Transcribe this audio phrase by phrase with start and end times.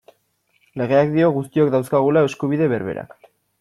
[0.83, 3.19] Legeak dio guztiok dauzkagula eskubide berberak.